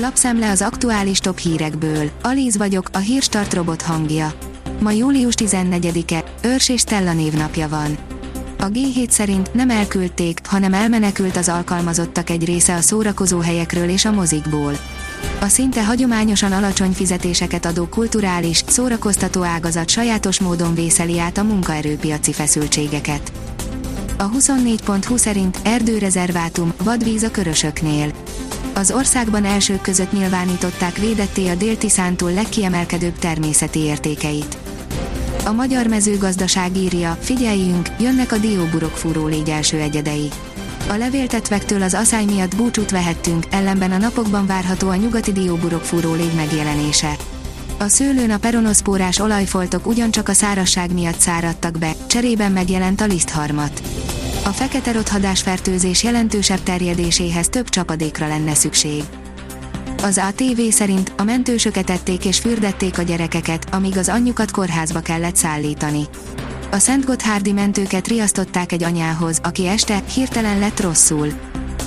[0.00, 2.10] Lapszemle az aktuális top hírekből.
[2.22, 4.32] Alíz vagyok, a hírstart robot hangja.
[4.80, 7.98] Ma július 14-e, Őrs és Stella névnapja van.
[8.58, 14.04] A G7 szerint nem elküldték, hanem elmenekült az alkalmazottak egy része a szórakozó helyekről és
[14.04, 14.72] a mozikból.
[15.40, 22.32] A szinte hagyományosan alacsony fizetéseket adó kulturális, szórakoztató ágazat sajátos módon vészeli át a munkaerőpiaci
[22.32, 23.32] feszültségeket.
[24.18, 28.12] A 24.20 szerint erdőrezervátum, vadvíz a körösöknél.
[28.78, 34.58] Az országban elsők között nyilvánították védetté a Dél-Tiszántól legkiemelkedőbb természeti értékeit.
[35.44, 40.28] A magyar mezőgazdaság írja, figyeljünk, jönnek a dióburok fúró légy első egyedei.
[40.88, 46.14] A levéltetvektől az aszály miatt búcsút vehettünk, ellenben a napokban várható a nyugati dióburok fúró
[46.14, 47.16] légy megjelenése.
[47.78, 53.82] A szőlőn a peronoszpórás olajfoltok ugyancsak a szárasság miatt száradtak be, cserében megjelent a lisztharmat.
[54.44, 59.02] A fekete rothadás fertőzés jelentősebb terjedéséhez több csapadékra lenne szükség.
[60.02, 65.36] Az ATV szerint a mentősöket ették és fürdették a gyerekeket, amíg az anyjukat kórházba kellett
[65.36, 66.04] szállítani.
[66.70, 71.28] A Szent Gotthárdi mentőket riasztották egy anyához, aki este hirtelen lett rosszul.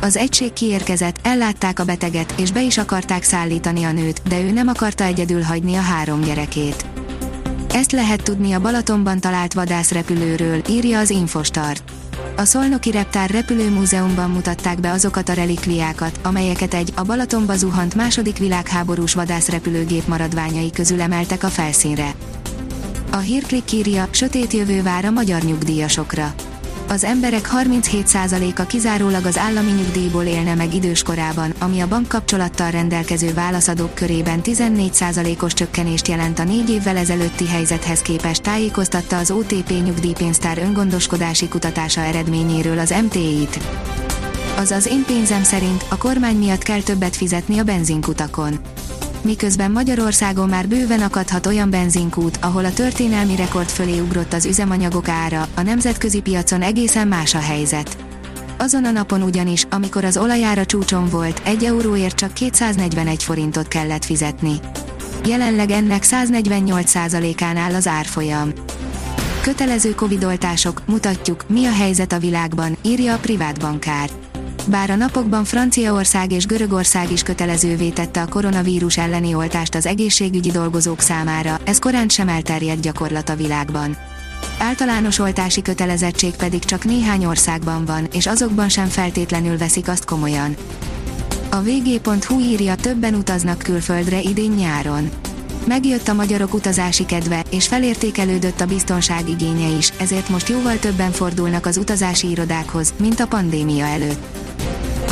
[0.00, 4.50] Az egység kiérkezett, ellátták a beteget, és be is akarták szállítani a nőt, de ő
[4.50, 6.84] nem akarta egyedül hagyni a három gyerekét.
[7.74, 12.01] Ezt lehet tudni a Balatonban talált vadászrepülőről, írja az Infostart.
[12.36, 18.38] A Szolnoki Reptár repülőmúzeumban mutatták be azokat a relikviákat, amelyeket egy a Balatonba zuhant második
[18.38, 22.14] világháborús vadászrepülőgép maradványai közül emeltek a felszínre.
[23.10, 26.34] A hírklik írja, sötét jövő vár a magyar nyugdíjasokra.
[26.92, 33.94] Az emberek 37%-a kizárólag az állami nyugdíjból élne meg időskorában, ami a bankkapcsolattal rendelkező válaszadók
[33.94, 41.48] körében 14%-os csökkenést jelent a négy évvel ezelőtti helyzethez képest tájékoztatta az OTP nyugdíjpénztár öngondoskodási
[41.48, 43.58] kutatása eredményéről az MTI-t.
[44.56, 48.58] Azaz én pénzem szerint a kormány miatt kell többet fizetni a benzinkutakon
[49.24, 55.08] miközben Magyarországon már bőven akadhat olyan benzinkút, ahol a történelmi rekord fölé ugrott az üzemanyagok
[55.08, 57.96] ára, a nemzetközi piacon egészen más a helyzet.
[58.58, 64.04] Azon a napon ugyanis, amikor az olajára csúcson volt, egy euróért csak 241 forintot kellett
[64.04, 64.60] fizetni.
[65.26, 68.52] Jelenleg ennek 148%-án áll az árfolyam.
[69.40, 74.10] Kötelező covidoltások, mutatjuk, mi a helyzet a világban, írja a privát bankár.
[74.66, 80.50] Bár a napokban Franciaország és Görögország is kötelezővé tette a koronavírus elleni oltást az egészségügyi
[80.50, 83.96] dolgozók számára, ez korán sem elterjedt gyakorlat a világban.
[84.58, 90.56] Általános oltási kötelezettség pedig csak néhány országban van, és azokban sem feltétlenül veszik azt komolyan.
[91.50, 95.10] A vg.hu írja, többen utaznak külföldre idén nyáron.
[95.66, 101.10] Megjött a magyarok utazási kedve, és felértékelődött a biztonság igénye is, ezért most jóval többen
[101.10, 104.31] fordulnak az utazási irodákhoz, mint a pandémia előtt.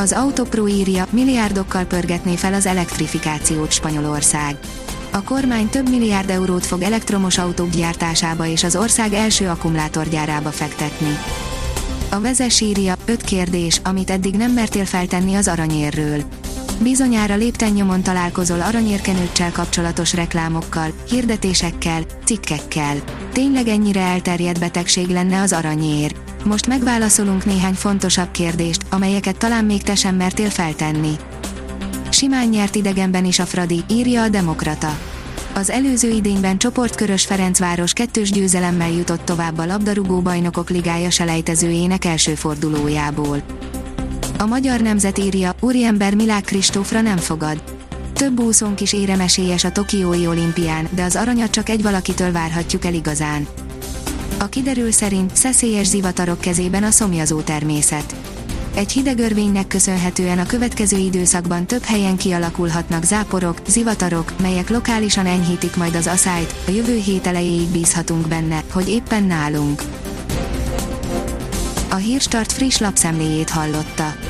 [0.00, 4.58] Az Autopro írja, milliárdokkal pörgetné fel az elektrifikációt Spanyolország.
[5.10, 11.18] A kormány több milliárd eurót fog elektromos autók gyártásába és az ország első akkumulátorgyárába fektetni.
[12.10, 16.22] A vezes írja, öt kérdés, amit eddig nem mertél feltenni az aranyérről.
[16.82, 22.96] Bizonyára léptennyomon találkozol aranyérkenőccsel kapcsolatos reklámokkal, hirdetésekkel, cikkekkel.
[23.32, 26.12] Tényleg ennyire elterjedt betegség lenne az aranyér?
[26.44, 31.16] Most megválaszolunk néhány fontosabb kérdést, amelyeket talán még te sem mertél feltenni.
[32.10, 34.98] Simán nyert idegenben is a Fradi, írja a Demokrata.
[35.54, 42.34] Az előző idényben csoportkörös Ferencváros kettős győzelemmel jutott tovább a labdarúgó bajnokok ligája selejtezőjének első
[42.34, 43.42] fordulójából.
[44.38, 47.62] A magyar nemzet írja, úriember Milák Kristófra nem fogad.
[48.12, 52.94] Több úszónk is éremesélyes a Tokiói olimpián, de az aranyat csak egy valakitől várhatjuk el
[52.94, 53.46] igazán.
[54.40, 58.14] A kiderül szerint szeszélyes zivatarok kezében a szomjazó természet.
[58.74, 65.94] Egy hidegörvénynek köszönhetően a következő időszakban több helyen kialakulhatnak záporok, zivatarok, melyek lokálisan enyhítik majd
[65.94, 69.82] az aszályt, a jövő hét elejéig bízhatunk benne, hogy éppen nálunk.
[71.90, 74.29] A Hírstart friss lapszemléjét hallotta.